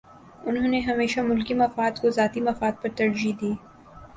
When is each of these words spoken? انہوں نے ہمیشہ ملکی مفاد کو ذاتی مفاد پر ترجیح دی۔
انہوں 0.43 0.67
نے 0.67 0.79
ہمیشہ 0.79 1.19
ملکی 1.19 1.53
مفاد 1.53 2.01
کو 2.01 2.09
ذاتی 2.09 2.41
مفاد 2.41 2.81
پر 2.81 2.89
ترجیح 2.95 3.33
دی۔ 3.41 3.53